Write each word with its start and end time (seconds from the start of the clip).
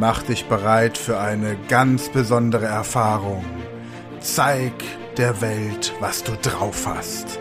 Mach 0.00 0.22
dich 0.22 0.44
bereit 0.44 0.96
für 0.96 1.18
eine 1.18 1.56
ganz 1.66 2.08
besondere 2.08 2.66
Erfahrung. 2.66 3.44
Zeig 4.20 4.72
der 5.16 5.40
Welt, 5.40 5.92
was 5.98 6.22
du 6.22 6.36
drauf 6.40 6.86
hast. 6.86 7.40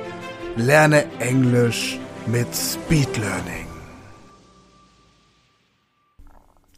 Lerne 0.56 1.06
Englisch 1.20 2.00
mit 2.26 2.48
Speed 2.56 3.16
Learning. 3.18 3.68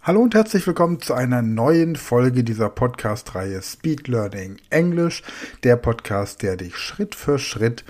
Hallo 0.01 0.19
und 0.19 0.35
herzlich 0.35 0.67
willkommen 0.67 0.99
zu 0.99 1.13
einer 1.13 1.41
neuen 1.41 1.95
Folge 1.95 2.43
dieser 2.43 2.67
Podcast-Reihe 2.67 3.61
Speed 3.61 4.09
Learning 4.09 4.57
Englisch, 4.69 5.23
der 5.63 5.77
Podcast, 5.77 6.41
der 6.41 6.57
dich 6.57 6.75
Schritt 6.75 7.15
für 7.15 7.39
Schritt 7.39 7.85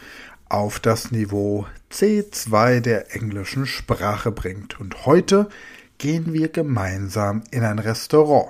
auf 0.48 0.80
das 0.80 1.10
Niveau 1.10 1.66
C2 1.92 2.82
der 2.82 3.16
englischen 3.16 3.66
Sprache 3.66 4.32
bringt. 4.32 4.80
Und 4.80 5.08
heute 5.08 5.50
gehen 6.00 6.34
wir 6.34 6.48
gemeinsam 6.48 7.44
in 7.52 7.64
ein 7.64 7.78
Restaurant. 7.78 8.50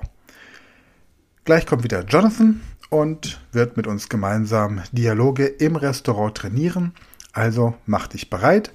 Gleich 1.43 1.65
kommt 1.65 1.83
wieder 1.83 2.05
Jonathan 2.05 2.61
und 2.89 3.41
wird 3.51 3.75
mit 3.75 3.87
uns 3.87 4.07
gemeinsam 4.07 4.81
Dialoge 4.93 5.45
im 5.45 5.75
Restaurant 5.75 6.37
trainieren. 6.37 6.93
Also 7.33 7.75
mach 7.85 8.07
dich 8.07 8.29
bereit. 8.29 8.71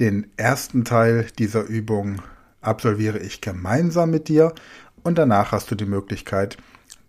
Den 0.00 0.30
ersten 0.36 0.84
Teil 0.84 1.26
dieser 1.38 1.64
Übung 1.64 2.22
absolviere 2.60 3.18
ich 3.18 3.40
gemeinsam 3.40 4.10
mit 4.10 4.28
dir 4.28 4.54
und 5.02 5.18
danach 5.18 5.52
hast 5.52 5.70
du 5.70 5.74
die 5.74 5.86
Möglichkeit, 5.86 6.56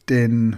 den 0.10 0.58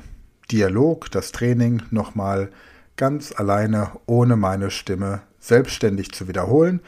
Dialog, 0.51 1.09
das 1.11 1.31
Training 1.31 1.83
nochmal 1.91 2.49
ganz 2.97 3.31
alleine 3.31 3.91
ohne 4.07 4.35
meine 4.35 4.71
Stimme 4.71 5.21
selbstständig 5.39 6.11
zu 6.11 6.27
wiederholen 6.27 6.81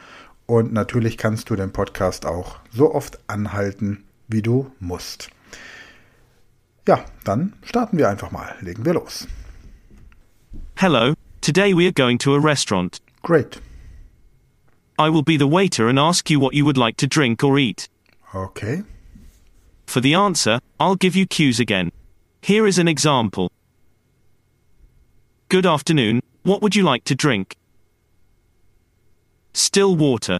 und 0.52 0.70
natürlich 0.70 1.16
kannst 1.16 1.48
du 1.48 1.56
den 1.56 1.72
Podcast 1.72 2.26
auch 2.26 2.58
so 2.70 2.94
oft 2.94 3.18
anhalten, 3.26 4.04
wie 4.28 4.42
du 4.42 4.70
musst. 4.80 5.30
Ja, 6.86 7.06
dann 7.24 7.54
starten 7.62 7.96
wir 7.96 8.10
einfach 8.10 8.30
mal. 8.32 8.54
Legen 8.60 8.84
wir 8.84 8.92
los. 8.92 9.26
Hello, 10.76 11.14
today 11.40 11.72
we 11.74 11.86
are 11.86 11.92
going 11.92 12.18
to 12.18 12.34
a 12.34 12.38
restaurant. 12.38 13.00
Great. 13.22 13.62
I 14.98 15.08
will 15.08 15.22
be 15.22 15.38
the 15.38 15.50
waiter 15.50 15.88
and 15.88 15.98
ask 15.98 16.28
you 16.28 16.38
what 16.38 16.52
you 16.52 16.66
would 16.66 16.76
like 16.76 16.98
to 16.98 17.06
drink 17.06 17.42
or 17.42 17.58
eat. 17.58 17.88
Okay. 18.34 18.82
For 19.86 20.02
the 20.02 20.14
answer, 20.14 20.58
I'll 20.78 20.98
give 20.98 21.16
you 21.16 21.26
cues 21.26 21.60
again. 21.60 21.90
Here 22.42 22.66
is 22.66 22.78
an 22.78 22.88
example. 22.88 23.50
Good 25.48 25.64
afternoon, 25.64 26.20
what 26.42 26.60
would 26.60 26.76
you 26.76 26.82
like 26.82 27.04
to 27.04 27.14
drink? 27.14 27.56
Still 29.52 29.96
water. 29.96 30.38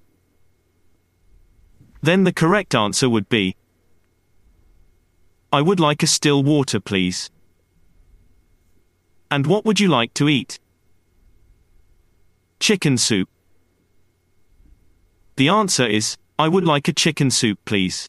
Then 2.00 2.24
the 2.24 2.32
correct 2.32 2.74
answer 2.74 3.08
would 3.08 3.28
be 3.28 3.56
I 5.52 5.60
would 5.60 5.78
like 5.78 6.02
a 6.02 6.06
still 6.06 6.42
water, 6.42 6.80
please. 6.80 7.30
And 9.30 9.46
what 9.46 9.66
would 9.66 9.80
you 9.80 9.88
like 9.88 10.14
to 10.14 10.28
eat? 10.28 10.58
Chicken 12.58 12.96
soup. 12.96 13.28
The 15.36 15.48
answer 15.48 15.86
is 15.86 16.16
I 16.38 16.48
would 16.48 16.64
like 16.64 16.88
a 16.88 16.92
chicken 16.92 17.30
soup, 17.30 17.58
please. 17.66 18.08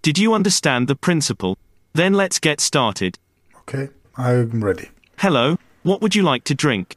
Did 0.00 0.18
you 0.18 0.32
understand 0.32 0.88
the 0.88 0.96
principle? 0.96 1.58
Then 1.92 2.14
let's 2.14 2.38
get 2.38 2.60
started. 2.60 3.18
Okay, 3.60 3.90
I'm 4.16 4.64
ready. 4.64 4.90
Hello, 5.18 5.58
what 5.82 6.00
would 6.00 6.14
you 6.14 6.22
like 6.22 6.44
to 6.44 6.54
drink? 6.54 6.96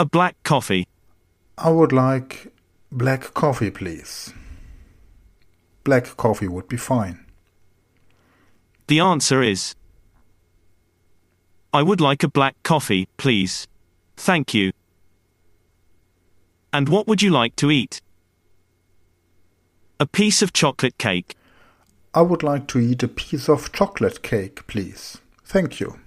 A 0.00 0.04
black 0.04 0.36
coffee. 0.44 0.86
I 1.56 1.70
would 1.70 1.92
like 1.92 2.52
black 2.92 3.34
coffee, 3.34 3.70
please. 3.70 4.32
Black 5.82 6.16
coffee 6.16 6.46
would 6.46 6.68
be 6.68 6.76
fine. 6.76 7.24
The 8.86 9.00
answer 9.00 9.42
is 9.42 9.74
I 11.72 11.82
would 11.82 12.00
like 12.00 12.22
a 12.22 12.28
black 12.28 12.54
coffee, 12.62 13.08
please. 13.16 13.66
Thank 14.16 14.54
you. 14.54 14.72
And 16.72 16.88
what 16.88 17.08
would 17.08 17.20
you 17.20 17.30
like 17.30 17.56
to 17.56 17.70
eat? 17.70 18.00
A 19.98 20.06
piece 20.06 20.42
of 20.42 20.52
chocolate 20.52 20.96
cake. 20.98 21.34
I 22.14 22.22
would 22.22 22.44
like 22.44 22.68
to 22.68 22.78
eat 22.78 23.02
a 23.02 23.08
piece 23.08 23.48
of 23.48 23.72
chocolate 23.72 24.22
cake, 24.22 24.66
please. 24.68 25.18
Thank 25.44 25.80
you. 25.80 25.98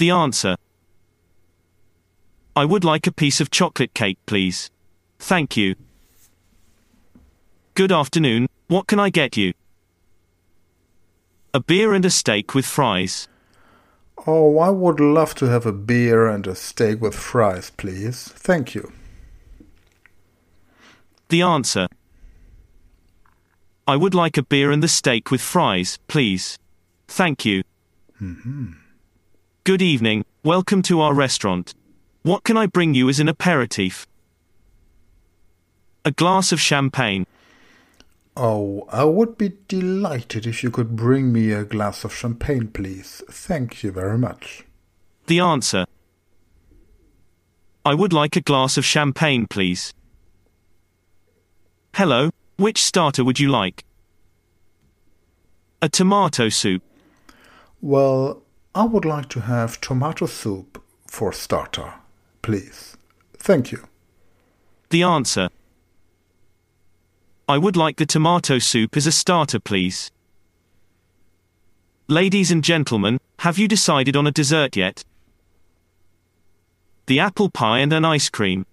The 0.00 0.08
answer 0.08 0.56
I 2.56 2.64
would 2.64 2.84
like 2.84 3.06
a 3.06 3.12
piece 3.12 3.38
of 3.38 3.50
chocolate 3.50 3.92
cake, 3.92 4.16
please. 4.24 4.70
Thank 5.18 5.58
you. 5.58 5.74
Good 7.74 7.92
afternoon, 7.92 8.48
what 8.68 8.86
can 8.86 8.98
I 8.98 9.10
get 9.10 9.36
you? 9.36 9.52
A 11.52 11.60
beer 11.60 11.92
and 11.92 12.06
a 12.06 12.08
steak 12.08 12.54
with 12.54 12.64
fries. 12.64 13.28
Oh, 14.26 14.58
I 14.58 14.70
would 14.70 15.00
love 15.00 15.34
to 15.34 15.50
have 15.50 15.66
a 15.66 15.72
beer 15.72 16.26
and 16.28 16.46
a 16.46 16.54
steak 16.54 17.02
with 17.02 17.14
fries, 17.14 17.68
please. 17.68 18.28
Thank 18.28 18.74
you. 18.74 18.90
The 21.28 21.42
answer 21.42 21.88
I 23.86 23.96
would 23.96 24.14
like 24.14 24.38
a 24.38 24.42
beer 24.42 24.70
and 24.70 24.82
the 24.82 24.88
steak 24.88 25.30
with 25.30 25.42
fries, 25.42 25.98
please. 26.08 26.58
Thank 27.06 27.44
you. 27.44 27.64
hmm 28.16 28.80
Good 29.62 29.82
evening, 29.82 30.24
welcome 30.42 30.80
to 30.84 31.02
our 31.02 31.12
restaurant. 31.12 31.74
What 32.22 32.44
can 32.44 32.56
I 32.56 32.64
bring 32.64 32.94
you 32.94 33.10
as 33.10 33.20
an 33.20 33.28
aperitif? 33.28 34.06
A 36.02 36.10
glass 36.10 36.50
of 36.50 36.58
champagne. 36.58 37.26
Oh, 38.38 38.88
I 38.90 39.04
would 39.04 39.36
be 39.36 39.52
delighted 39.68 40.46
if 40.46 40.62
you 40.62 40.70
could 40.70 40.96
bring 40.96 41.30
me 41.30 41.52
a 41.52 41.64
glass 41.64 42.04
of 42.04 42.14
champagne, 42.14 42.68
please. 42.68 43.22
Thank 43.30 43.82
you 43.82 43.92
very 43.92 44.16
much. 44.16 44.64
The 45.26 45.40
answer 45.40 45.84
I 47.84 47.92
would 47.92 48.14
like 48.14 48.36
a 48.36 48.40
glass 48.40 48.78
of 48.78 48.86
champagne, 48.86 49.46
please. 49.46 49.92
Hello, 51.94 52.30
which 52.56 52.82
starter 52.82 53.24
would 53.24 53.38
you 53.38 53.50
like? 53.50 53.84
A 55.82 55.90
tomato 55.90 56.48
soup. 56.48 56.82
Well, 57.82 58.42
I 58.74 58.84
would 58.84 59.04
like 59.04 59.28
to 59.30 59.40
have 59.40 59.80
tomato 59.80 60.26
soup 60.26 60.82
for 61.06 61.32
starter, 61.32 61.94
please. 62.40 62.96
Thank 63.36 63.72
you. 63.72 63.84
The 64.90 65.02
answer 65.02 65.48
I 67.48 67.58
would 67.58 67.76
like 67.76 67.96
the 67.96 68.06
tomato 68.06 68.60
soup 68.60 68.96
as 68.96 69.08
a 69.08 69.12
starter, 69.12 69.58
please. 69.58 70.12
Ladies 72.06 72.52
and 72.52 72.62
gentlemen, 72.62 73.18
have 73.40 73.58
you 73.58 73.66
decided 73.66 74.14
on 74.14 74.28
a 74.28 74.30
dessert 74.30 74.76
yet? 74.76 75.04
The 77.06 77.18
apple 77.18 77.50
pie 77.50 77.80
and 77.80 77.92
an 77.92 78.04
ice 78.04 78.28
cream. 78.28 78.66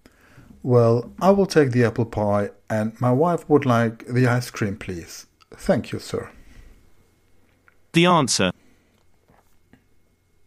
Well, 0.62 1.12
I 1.20 1.32
will 1.32 1.48
take 1.48 1.72
the 1.72 1.86
apple 1.86 2.06
pie, 2.06 2.52
and 2.70 3.00
my 3.02 3.12
wife 3.12 3.50
would 3.50 3.66
like 3.66 4.06
the 4.06 4.28
ice 4.28 4.52
cream, 4.52 4.78
please. 4.78 5.26
Thank 5.56 5.92
you, 5.92 5.98
sir. 5.98 6.30
The 7.94 8.06
answer 8.06 8.52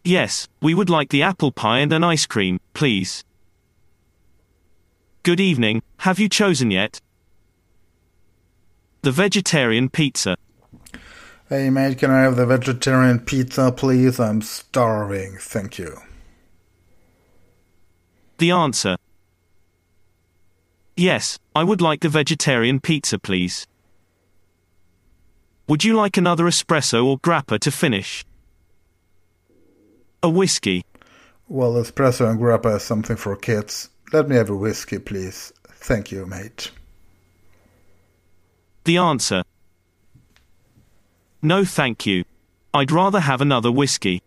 Yes, 0.04 0.48
we 0.62 0.74
would 0.74 0.88
like 0.88 1.10
the 1.10 1.22
apple 1.22 1.52
pie 1.52 1.80
and 1.80 1.92
an 1.92 2.02
ice 2.02 2.26
cream, 2.26 2.58
please. 2.72 3.22
Good 5.22 5.40
evening, 5.40 5.82
have 5.98 6.18
you 6.18 6.28
chosen 6.28 6.70
yet? 6.70 7.00
The 9.02 9.12
vegetarian 9.12 9.90
pizza. 9.90 10.36
Hey, 11.48 11.68
mate, 11.68 11.98
can 11.98 12.10
I 12.10 12.22
have 12.22 12.36
the 12.36 12.46
vegetarian 12.46 13.18
pizza, 13.18 13.72
please? 13.72 14.20
I'm 14.20 14.40
starving. 14.40 15.36
Thank 15.38 15.78
you. 15.78 15.98
The 18.38 18.52
answer 18.52 18.96
Yes, 20.96 21.38
I 21.54 21.64
would 21.64 21.80
like 21.80 22.00
the 22.00 22.08
vegetarian 22.08 22.80
pizza, 22.80 23.18
please. 23.18 23.66
Would 25.66 25.84
you 25.84 25.94
like 25.94 26.16
another 26.16 26.44
espresso 26.44 27.04
or 27.04 27.18
grappa 27.18 27.58
to 27.60 27.70
finish? 27.70 28.24
A 30.22 30.28
whiskey. 30.28 30.84
Well, 31.48 31.72
espresso 31.74 32.30
and 32.30 32.38
grappa 32.38 32.76
is 32.76 32.82
something 32.82 33.16
for 33.16 33.34
kids. 33.36 33.88
Let 34.12 34.28
me 34.28 34.36
have 34.36 34.50
a 34.50 34.56
whiskey, 34.56 34.98
please. 34.98 35.52
Thank 35.66 36.12
you, 36.12 36.26
mate. 36.26 36.70
The 38.84 38.98
answer 38.98 39.42
No, 41.42 41.64
thank 41.64 42.06
you. 42.06 42.24
I'd 42.74 42.92
rather 42.92 43.20
have 43.20 43.40
another 43.40 43.72
whiskey. 43.72 44.22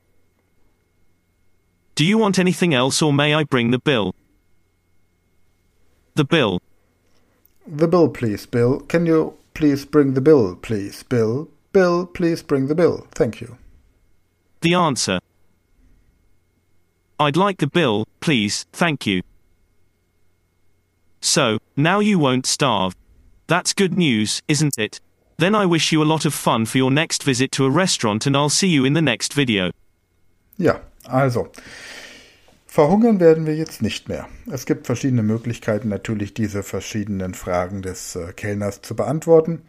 Do 1.96 2.04
you 2.04 2.18
want 2.18 2.40
anything 2.40 2.74
else 2.74 3.02
or 3.02 3.14
may 3.14 3.36
I 3.36 3.44
bring 3.44 3.72
the 3.72 3.80
bill? 3.80 4.16
The 6.16 6.26
bill. 6.26 6.60
The 7.66 7.88
bill, 7.88 8.10
please, 8.10 8.46
Bill. 8.46 8.80
Can 8.82 9.06
you 9.06 9.38
please 9.54 9.86
bring 9.86 10.14
the 10.14 10.22
bill, 10.22 10.56
please, 10.56 11.04
Bill? 11.04 11.50
Bill, 11.72 12.06
please 12.06 12.44
bring 12.44 12.68
the 12.68 12.76
bill. 12.76 13.08
Thank 13.12 13.42
you. 13.42 13.58
The 14.62 14.74
answer 14.74 15.20
I'd 17.20 17.38
like 17.38 17.58
the 17.58 17.68
bill, 17.68 18.06
please, 18.20 18.66
thank 18.74 19.06
you. 19.06 19.22
So, 21.22 21.58
now 21.78 22.00
you 22.00 22.20
won't 22.20 22.46
starve. 22.46 22.96
That's 23.48 23.74
good 23.74 23.98
news, 23.98 24.42
isn't 24.48 24.78
it? 24.78 25.00
Then 25.38 25.56
I 25.56 25.66
wish 25.66 25.92
you 25.92 26.02
a 26.02 26.06
lot 26.06 26.26
of 26.26 26.34
fun 26.34 26.66
for 26.66 26.78
your 26.78 26.92
next 26.92 27.24
visit 27.24 27.52
to 27.54 27.66
a 27.66 27.70
restaurant 27.70 28.26
and 28.26 28.36
I'll 28.36 28.50
see 28.50 28.68
you 28.68 28.86
in 28.86 28.94
the 28.94 29.02
next 29.02 29.34
video. 29.34 29.72
Ja, 30.58 30.82
also. 31.06 31.52
Verhungern 32.68 33.20
werden 33.20 33.46
wir 33.46 33.56
jetzt 33.56 33.82
nicht 33.82 34.10
mehr. 34.10 34.28
Es 34.52 34.66
gibt 34.66 34.88
verschiedene 34.88 35.22
Möglichkeiten, 35.22 35.90
natürlich 35.90 36.34
diese 36.34 36.64
verschiedenen 36.64 37.36
Fragen 37.36 37.82
des 37.82 38.16
äh, 38.16 38.34
Kellners 38.34 38.82
zu 38.82 38.96
beantworten. 38.96 39.62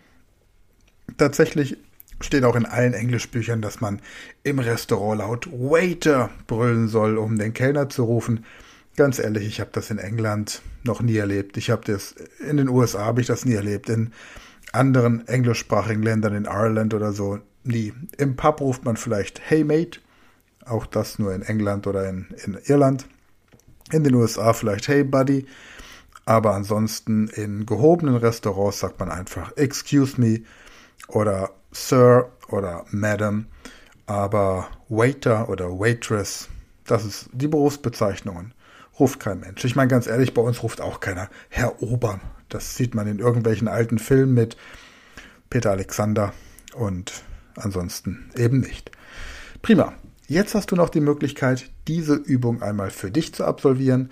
Tatsächlich 1.19 1.77
steht 2.21 2.45
auch 2.45 2.57
in 2.57 2.67
allen 2.67 2.95
Englischbüchern, 2.95 3.63
dass 3.63 3.81
man 3.81 4.01
im 4.43 4.59
Restaurant 4.59 5.19
laut 5.19 5.49
Waiter 5.53 6.31
brüllen 6.47 6.89
soll, 6.89 7.19
um 7.19 7.39
den 7.39 7.53
Kellner 7.53 7.89
zu 7.89 8.05
rufen. 8.05 8.45
Ganz 8.97 9.19
ehrlich, 9.19 9.47
ich 9.47 9.61
habe 9.61 9.71
das 9.73 9.91
in 9.91 9.99
England 9.99 10.63
noch 10.85 11.03
nie 11.03 11.17
erlebt. 11.17 11.57
Ich 11.57 11.71
habe 11.71 11.83
das 11.85 12.15
in 12.49 12.57
den 12.57 12.69
USA 12.69 13.05
habe 13.05 13.21
ich 13.21 13.27
das 13.27 13.45
nie 13.45 13.55
erlebt. 13.55 13.89
In 13.89 14.13
anderen 14.73 15.27
englischsprachigen 15.27 16.03
Ländern, 16.03 16.35
in 16.35 16.45
Ireland 16.45 16.95
oder 16.95 17.13
so, 17.13 17.41
nie. 17.65 17.93
Im 18.19 18.37
Pub 18.37 18.61
ruft 18.61 18.85
man 18.85 18.97
vielleicht 18.97 19.41
Hey 19.45 19.65
Mate 19.65 20.01
auch 20.67 20.87
das 20.87 21.19
nur 21.19 21.35
in 21.35 21.43
England 21.43 21.87
oder 21.87 22.09
in, 22.09 22.27
in 22.45 22.59
Irland. 22.65 23.07
In 23.93 24.05
den 24.05 24.15
USA 24.15 24.53
vielleicht 24.53 24.89
Hey 24.89 25.05
Buddy. 25.05 25.47
Aber 26.27 26.55
ansonsten 26.55 27.29
in 27.29 27.67
gehobenen 27.67 28.17
Restaurants 28.17 28.81
sagt 28.81 28.99
man 28.99 29.11
einfach 29.11 29.57
Excuse 29.57 30.19
me 30.19 30.41
oder 31.09 31.51
Sir 31.75 32.31
oder 32.49 32.87
Madam. 32.91 33.47
Aber 34.07 34.69
Waiter 34.89 35.49
oder 35.49 35.71
Waitress, 35.79 36.49
das 36.87 37.05
ist 37.05 37.29
die 37.33 37.49
Berufsbezeichnungen. 37.49 38.55
Ruft 38.99 39.19
kein 39.19 39.41
Mensch. 39.41 39.65
Ich 39.65 39.77
meine 39.77 39.89
ganz 39.89 40.07
ehrlich, 40.07 40.35
bei 40.35 40.43
uns 40.43 40.63
ruft 40.63 40.81
auch 40.81 41.01
keiner 41.01 41.29
Herr 41.49 41.83
Obern. 41.83 42.21
Das 42.49 42.77
sieht 42.77 42.95
man 42.95 43.07
in 43.09 43.19
irgendwelchen 43.19 43.67
alten 43.67 43.99
Filmen 43.99 44.35
mit 44.35 44.57
Peter 45.51 45.71
Alexander 45.71 46.33
und 46.75 47.25
ansonsten 47.57 48.31
eben 48.37 48.61
nicht. 48.61 48.91
Prima. 49.63 49.95
Jetzt 50.27 50.55
hast 50.55 50.71
du 50.71 50.77
noch 50.77 50.89
die 50.89 51.01
Möglichkeit, 51.01 51.71
diese 51.87 52.15
Übung 52.15 52.63
einmal 52.63 52.91
für 52.91 53.11
dich 53.11 53.35
zu 53.35 53.45
absolvieren. 53.45 54.11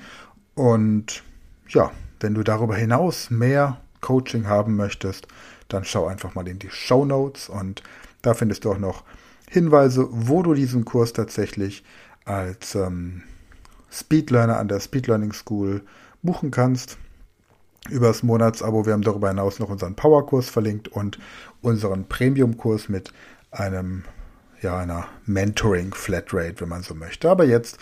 Und 0.54 1.22
ja, 1.68 1.90
wenn 2.20 2.34
du 2.34 2.42
darüber 2.42 2.76
hinaus 2.76 3.30
mehr 3.30 3.80
Coaching 4.02 4.46
haben 4.46 4.76
möchtest, 4.76 5.26
dann 5.72 5.84
schau 5.84 6.06
einfach 6.06 6.34
mal 6.34 6.46
in 6.48 6.58
die 6.58 6.70
Show 6.70 7.04
Notes 7.04 7.48
und 7.48 7.82
da 8.22 8.34
findest 8.34 8.64
du 8.64 8.72
auch 8.72 8.78
noch 8.78 9.04
Hinweise, 9.50 10.08
wo 10.10 10.42
du 10.42 10.54
diesen 10.54 10.84
Kurs 10.84 11.12
tatsächlich 11.12 11.84
als 12.24 12.74
ähm, 12.74 13.22
Speedlearner 13.90 14.58
an 14.58 14.68
der 14.68 14.80
Speed 14.80 15.06
Learning 15.08 15.32
School 15.32 15.82
buchen 16.22 16.50
kannst. 16.50 16.98
Über 17.90 18.06
das 18.06 18.22
Monatsabo. 18.22 18.86
Wir 18.86 18.92
haben 18.92 19.02
darüber 19.02 19.28
hinaus 19.28 19.58
noch 19.58 19.68
unseren 19.68 19.96
Powerkurs 19.96 20.48
verlinkt 20.48 20.86
und 20.88 21.18
unseren 21.62 22.06
Premium-Kurs 22.06 22.88
mit 22.88 23.12
einem 23.50 24.04
ja, 24.62 24.78
einer 24.78 25.08
Mentoring-Flatrate, 25.26 26.60
wenn 26.60 26.68
man 26.68 26.82
so 26.82 26.94
möchte. 26.94 27.28
Aber 27.28 27.44
jetzt 27.44 27.78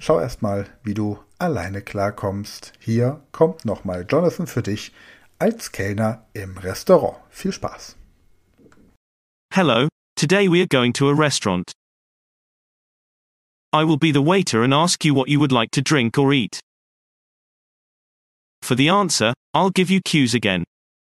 schau 0.00 0.20
erstmal, 0.20 0.66
wie 0.82 0.94
du 0.94 1.18
alleine 1.38 1.80
klarkommst. 1.80 2.72
Hier 2.80 3.20
kommt 3.32 3.64
nochmal 3.64 4.04
Jonathan 4.08 4.48
für 4.48 4.62
dich 4.62 4.92
als 5.40 5.72
Kellner 5.72 6.26
im 6.34 6.58
Restaurant. 6.58 7.16
Viel 7.30 7.52
Spaß. 7.52 7.96
Hello, 9.54 9.88
today 10.14 10.48
we 10.48 10.60
are 10.60 10.66
going 10.66 10.92
to 10.92 11.08
a 11.08 11.14
restaurant. 11.14 11.72
I 13.72 13.84
will 13.84 13.96
be 13.96 14.12
the 14.12 14.22
waiter 14.22 14.62
and 14.62 14.74
ask 14.74 15.04
you 15.04 15.14
what 15.14 15.28
you 15.28 15.40
would 15.40 15.52
like 15.52 15.70
to 15.72 15.80
drink 15.80 16.18
or 16.18 16.32
eat. 16.32 16.60
For 18.60 18.74
the 18.74 18.88
answer, 18.88 19.32
I'll 19.54 19.70
give 19.70 19.90
you 19.90 20.00
cues 20.04 20.34
again. 20.34 20.64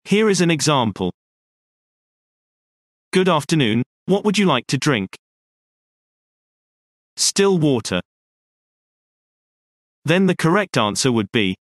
Here 0.04 0.28
is 0.28 0.40
an 0.40 0.50
example. 0.50 1.10
Good 3.12 3.28
afternoon, 3.28 3.82
what 4.06 4.24
would 4.24 4.36
you 4.36 4.44
like 4.44 4.66
to 4.68 4.76
drink? 4.76 5.16
Still 7.16 7.58
water. 7.58 8.00
Then 10.04 10.26
the 10.26 10.36
correct 10.36 10.76
answer 10.76 11.10
would 11.10 11.32
be 11.32 11.56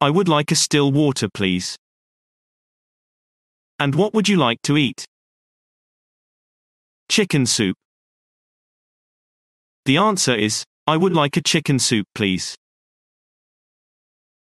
I 0.00 0.10
would 0.10 0.28
like 0.28 0.50
a 0.50 0.54
still 0.54 0.92
water, 0.92 1.28
please. 1.32 1.76
And 3.78 3.94
what 3.94 4.14
would 4.14 4.28
you 4.28 4.36
like 4.36 4.60
to 4.62 4.76
eat? 4.76 5.04
Chicken 7.08 7.46
soup. 7.46 7.76
The 9.84 9.96
answer 9.96 10.34
is 10.34 10.64
I 10.86 10.96
would 10.96 11.12
like 11.12 11.36
a 11.36 11.42
chicken 11.42 11.78
soup, 11.78 12.06
please. 12.14 12.54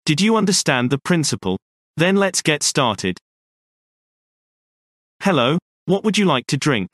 Did 0.04 0.20
you 0.20 0.37
understand 0.37 0.90
the 0.90 0.98
principle? 0.98 1.58
Then 1.96 2.16
let's 2.16 2.43
get 2.43 2.62
started. 2.62 3.19
Hello, 5.22 5.58
what 5.86 6.04
would 6.04 6.16
you 6.16 6.25
like 6.25 6.46
to 6.48 6.56
drink? 6.56 6.88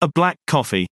A 0.00 0.08
black 0.08 0.36
coffee. 0.46 0.86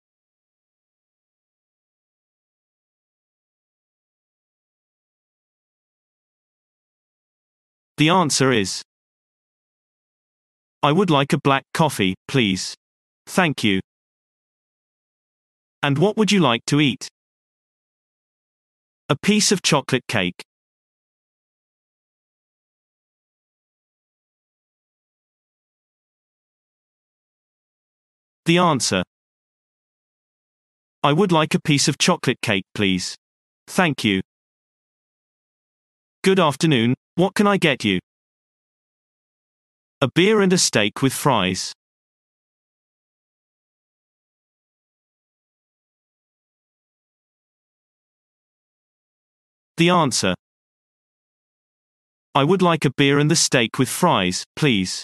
The 8.02 8.10
answer 8.10 8.52
is 8.52 8.82
I 10.82 10.92
would 10.92 11.12
like 11.12 11.34
a 11.34 11.38
black 11.38 11.66
coffee, 11.72 12.16
please. 12.28 12.74
Thank 13.28 13.64
you. 13.64 13.80
And 15.84 16.00
what 16.00 16.18
would 16.18 16.32
you 16.32 16.40
like 16.40 16.66
to 16.66 16.82
eat? 16.82 17.08
A 19.10 19.16
piece 19.16 19.52
of 19.52 19.62
chocolate 19.62 20.08
cake. 20.08 20.42
The 28.46 28.58
answer. 28.58 29.04
I 31.04 31.14
would 31.14 31.32
like 31.32 31.54
a 31.54 31.62
piece 31.62 31.88
of 31.88 32.00
chocolate 32.00 32.42
cake, 32.42 32.66
please. 32.74 33.16
Thank 33.68 34.04
you. 34.04 34.22
Good 36.24 36.40
afternoon, 36.40 36.94
what 37.16 37.34
can 37.34 37.48
I 37.48 37.58
get 37.58 37.84
you? 37.84 37.98
A 40.02 40.08
beer 40.08 40.42
and 40.42 40.54
a 40.54 40.58
steak 40.60 41.02
with 41.02 41.14
fries. 41.14 41.74
The 49.78 49.90
answer. 49.90 50.36
I 52.36 52.44
would 52.44 52.62
like 52.62 52.86
a 52.86 52.92
beer 52.96 53.18
and 53.18 53.32
the 53.32 53.36
steak 53.36 53.80
with 53.80 53.90
fries, 53.90 54.44
please. 54.56 55.04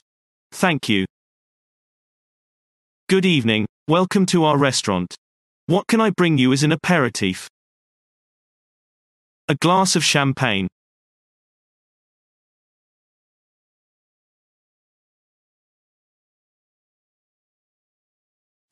Thank 0.52 0.88
you. 0.88 1.08
Good 3.10 3.26
evening, 3.26 3.66
welcome 3.88 4.28
to 4.28 4.44
our 4.44 4.60
restaurant. 4.60 5.16
What 5.66 5.88
can 5.88 6.00
I 6.00 6.12
bring 6.12 6.38
you 6.38 6.54
as 6.54 6.62
an 6.62 6.72
aperitif? 6.72 7.48
A 9.48 9.56
glass 9.56 9.96
of 9.96 10.04
champagne. 10.04 10.68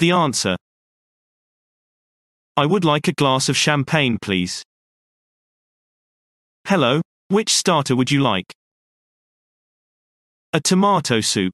The 0.06 0.12
answer. 0.12 0.56
I 2.56 2.68
would 2.68 2.86
like 2.86 3.08
a 3.08 3.14
glass 3.14 3.50
of 3.50 3.58
champagne, 3.58 4.20
please. 4.22 4.62
Hello, 6.68 7.02
which 7.30 7.52
starter 7.52 7.96
would 7.96 8.12
you 8.12 8.22
like? 8.22 8.54
A 10.54 10.62
tomato 10.62 11.22
soup. 11.22 11.52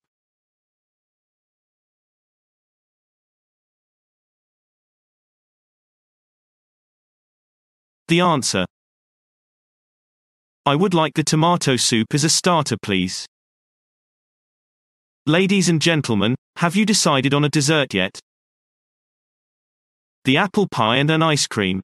The 8.09 8.19
answer. 8.19 8.65
I 10.65 10.75
would 10.75 10.93
like 10.93 11.13
the 11.13 11.23
tomato 11.23 11.77
soup 11.77 12.07
as 12.13 12.25
a 12.25 12.29
starter, 12.29 12.75
please. 12.81 13.25
Ladies 15.25 15.69
and 15.69 15.81
gentlemen, 15.81 16.35
have 16.57 16.75
you 16.75 16.85
decided 16.85 17.33
on 17.33 17.45
a 17.45 17.49
dessert 17.49 17.93
yet? 17.93 18.19
The 20.23 20.37
apple 20.37 20.67
pie 20.67 20.97
and 20.97 21.09
an 21.09 21.23
ice 21.23 21.47
cream. 21.47 21.81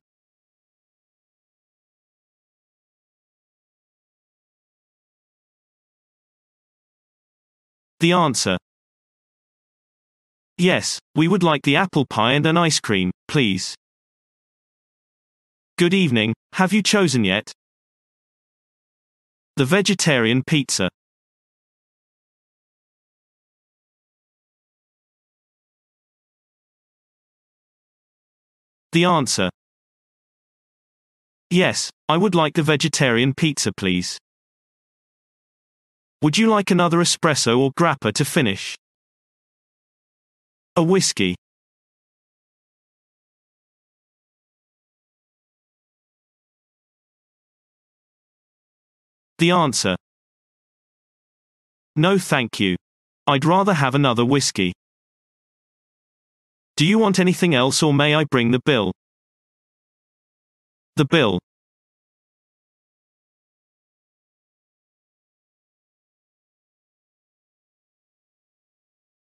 The 7.99 8.11
answer. 8.11 8.57
Yes, 10.59 10.99
we 11.15 11.27
would 11.27 11.41
like 11.41 11.63
the 11.63 11.77
apple 11.77 12.05
pie 12.05 12.33
and 12.33 12.45
an 12.45 12.57
ice 12.57 12.79
cream, 12.79 13.09
please. 13.27 13.73
Good 15.79 15.95
evening, 15.95 16.35
have 16.53 16.73
you 16.73 16.83
chosen 16.83 17.23
yet? 17.23 17.51
The 19.55 19.65
vegetarian 19.65 20.43
pizza. 20.45 20.89
The 28.97 29.05
answer. 29.05 29.51
Yes, 31.51 31.91
I 32.09 32.17
would 32.17 32.33
like 32.33 32.55
the 32.55 32.63
vegetarian 32.63 33.35
pizza, 33.35 33.71
please. 33.71 34.17
Would 36.23 36.35
you 36.35 36.47
like 36.47 36.71
another 36.71 36.97
espresso 36.97 37.59
or 37.59 37.71
grappa 37.73 38.11
to 38.13 38.25
finish? 38.25 38.75
A 40.75 40.81
whiskey. 40.81 41.35
The 49.37 49.51
answer. 49.51 49.95
No 51.95 52.17
thank 52.17 52.59
you. 52.59 52.75
I'd 53.27 53.45
rather 53.45 53.75
have 53.75 53.93
another 53.93 54.25
whiskey. 54.25 54.73
Do 56.77 56.85
you 56.85 56.99
want 56.99 57.17
anything 57.17 57.55
else 57.55 57.81
or 57.81 57.91
may 57.91 58.13
I 58.13 58.23
bring 58.25 58.51
the 58.51 58.61
bill? 58.63 58.91
The 60.95 61.05
bill. 61.05 61.39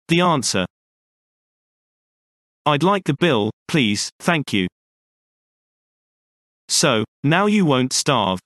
The 0.07 0.21
answer. 0.21 0.65
I'd 2.65 2.81
like 2.81 3.03
the 3.03 3.13
bill, 3.19 3.51
please, 3.67 4.09
thank 4.21 4.53
you. 4.53 4.67
So, 6.69 7.03
now 7.25 7.47
you 7.47 7.65
won't 7.65 7.91
starve. 7.91 8.39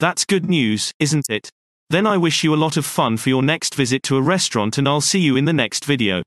That's 0.00 0.24
good 0.24 0.48
news, 0.48 0.90
isn't 0.98 1.26
it? 1.28 1.50
Then 1.90 2.06
I 2.06 2.16
wish 2.16 2.42
you 2.42 2.54
a 2.54 2.56
lot 2.56 2.78
of 2.78 2.86
fun 2.86 3.18
for 3.18 3.28
your 3.28 3.42
next 3.42 3.74
visit 3.74 4.02
to 4.04 4.16
a 4.16 4.22
restaurant 4.22 4.78
and 4.78 4.88
I'll 4.88 5.02
see 5.02 5.20
you 5.20 5.36
in 5.36 5.44
the 5.44 5.52
next 5.52 5.84
video. 5.84 6.22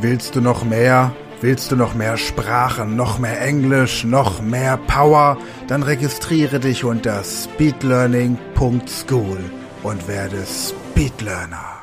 Willst 0.00 0.36
du 0.36 0.40
noch 0.40 0.64
mehr? 0.64 1.14
Willst 1.40 1.70
du 1.70 1.76
noch 1.76 1.94
mehr 1.94 2.16
Sprachen, 2.16 2.96
noch 2.96 3.18
mehr 3.18 3.40
Englisch, 3.40 4.04
noch 4.04 4.42
mehr 4.42 4.76
Power? 4.76 5.38
Dann 5.68 5.82
registriere 5.82 6.60
dich 6.60 6.84
unter 6.84 7.24
speedlearning.school 7.24 9.38
und 9.82 10.08
werde 10.08 10.44
Speedlearner. 10.46 11.75